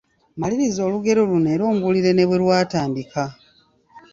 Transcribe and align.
Maliriza 0.39 0.81
olugero 0.87 1.21
luno 1.29 1.47
era 1.55 1.63
ombuulire 1.71 2.11
ne 2.13 2.25
bwe 2.27 2.37
lwatandika. 2.41 3.23